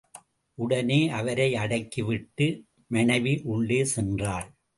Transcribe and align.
உடனே 0.57 1.09
அவரை 1.09 1.53
அடக்கிவிட்டு 1.53 2.47
மனைவி 2.87 3.41
உள்ளே 3.43 3.81
சென்றாள். 3.95 4.47